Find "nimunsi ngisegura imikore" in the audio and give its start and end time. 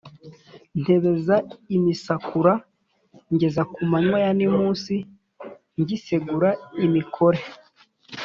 4.37-7.39